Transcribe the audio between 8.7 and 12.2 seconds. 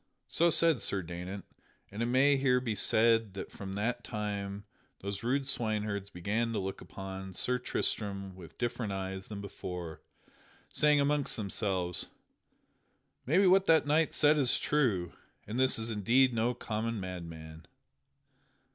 eyes than before, saying amongst themselves: